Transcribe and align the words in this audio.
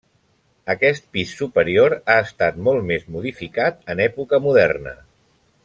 Aquest 0.73 1.03
pis 1.17 1.33
superior 1.41 1.95
ha 1.99 2.15
estat 2.29 2.57
molt 2.69 2.87
més 2.93 3.05
modificat 3.17 3.79
en 3.95 4.03
època 4.09 4.41
moderna. 4.49 4.99